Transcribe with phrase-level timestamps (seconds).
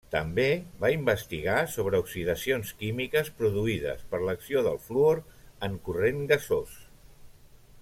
[0.13, 0.43] També
[0.83, 5.23] va investigar sobre oxidacions químiques produïdes per l'acció del fluor
[5.69, 6.77] en corrent gasós.